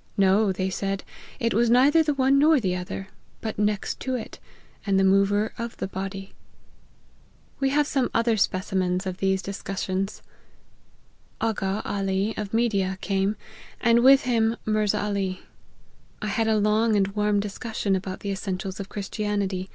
[0.16, 1.04] 'No,' they said,'
[1.38, 3.06] it was neither the one nor the other;
[3.40, 4.40] but next to it,
[4.84, 6.34] and the mover of the body.'"
[7.60, 10.22] We have some other specimens of these discus sions."
[11.40, 13.36] Aga Ali, of Media, came,
[13.80, 15.42] and with him and Mirza Ali,
[16.20, 19.70] I had a long and warm discussion about the essentials of Christianity.